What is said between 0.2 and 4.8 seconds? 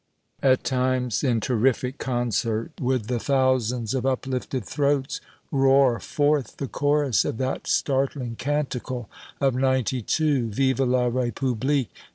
At times, in terrific concert, would the thousands of uplifted